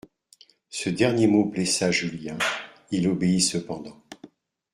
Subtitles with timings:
[0.71, 2.39] Ce dernier mot blessa Julien,
[2.89, 4.01] il obéit cependant.